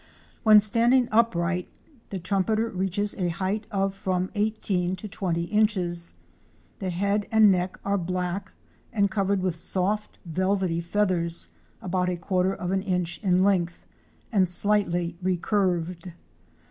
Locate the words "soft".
9.53-10.17